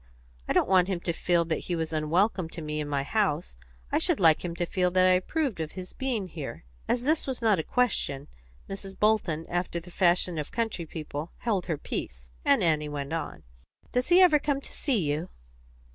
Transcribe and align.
I 0.47 0.53
don't 0.53 0.67
want 0.67 0.87
him 0.87 0.99
to 1.01 1.13
feel 1.13 1.45
that 1.45 1.65
he 1.67 1.75
was 1.75 1.93
unwelcome 1.93 2.49
to 2.49 2.61
me 2.63 2.79
in 2.79 2.89
my 2.89 3.03
house; 3.03 3.55
I 3.91 3.99
should 3.99 4.19
like 4.19 4.43
him 4.43 4.55
to 4.55 4.65
feel 4.65 4.89
that 4.89 5.05
I 5.05 5.11
approved 5.11 5.59
of 5.59 5.73
his 5.73 5.91
having 5.91 6.23
been 6.23 6.27
here." 6.29 6.63
As 6.87 7.03
this 7.03 7.27
was 7.27 7.39
not 7.39 7.59
a 7.59 7.63
question, 7.63 8.27
Mrs. 8.67 8.97
Bolton, 8.97 9.45
after 9.47 9.79
the 9.79 9.91
fashion 9.91 10.39
of 10.39 10.51
country 10.51 10.87
people, 10.87 11.33
held 11.37 11.67
her 11.67 11.77
peace, 11.77 12.31
and 12.43 12.63
Annie 12.63 12.89
went 12.89 13.13
on 13.13 13.43
"Does 13.91 14.07
he 14.09 14.15
never 14.17 14.39
come 14.39 14.59
to 14.59 14.73
see 14.73 14.97
you?" 15.01 15.29